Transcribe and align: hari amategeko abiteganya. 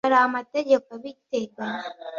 hari 0.05 0.17
amategeko 0.27 0.87
abiteganya. 0.97 1.89